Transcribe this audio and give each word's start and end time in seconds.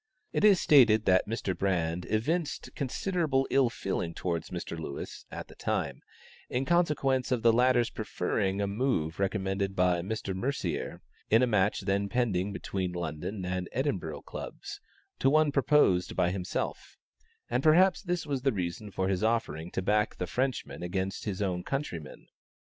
It 0.33 0.43
is 0.43 0.59
stated 0.59 1.05
that 1.05 1.27
Mr. 1.27 1.55
Brand 1.55 2.07
evinced 2.09 2.71
considerable 2.73 3.45
ill 3.51 3.69
feeling 3.69 4.15
towards 4.15 4.49
Mr. 4.49 4.75
Lewis, 4.75 5.27
at 5.29 5.47
the 5.47 5.53
time, 5.53 6.01
in 6.49 6.65
consequence 6.65 7.31
of 7.31 7.43
the 7.43 7.53
latter's 7.53 7.91
preferring 7.91 8.61
a 8.61 8.65
move 8.65 9.19
recommended 9.19 9.75
by 9.75 10.01
Mr. 10.01 10.33
Mercier 10.35 11.03
in 11.29 11.41
the 11.41 11.45
match 11.45 11.81
then 11.81 12.09
pending 12.09 12.51
between 12.51 12.93
the 12.93 12.97
London 12.99 13.45
and 13.45 13.69
Edinburgh 13.71 14.23
clubs, 14.23 14.81
to 15.19 15.29
one 15.29 15.51
proposed 15.51 16.15
by 16.15 16.31
himself, 16.31 16.97
and 17.47 17.61
perhaps 17.61 18.01
this 18.01 18.25
was 18.25 18.41
the 18.41 18.51
reason 18.51 18.89
for 18.89 19.07
his 19.07 19.23
offering 19.23 19.69
to 19.69 19.83
back 19.83 20.15
the 20.15 20.25
Frenchman 20.25 20.81
against 20.81 21.25
his 21.25 21.43
own 21.43 21.61
countryman. 21.63 22.25